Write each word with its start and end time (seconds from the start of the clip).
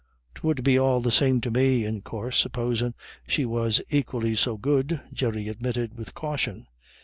"'Twould 0.33 0.63
be 0.63 0.79
all 0.79 0.99
the 0.99 1.11
same 1.11 1.35
thing 1.35 1.41
to 1.41 1.51
me, 1.51 1.85
in 1.85 2.01
coorse, 2.01 2.35
supposin' 2.35 2.95
she 3.27 3.45
was 3.45 3.79
equally 3.91 4.35
so 4.35 4.57
good," 4.57 4.99
Jerry 5.13 5.47
admitted 5.47 5.95
with 5.95 6.15
caution. 6.15 6.65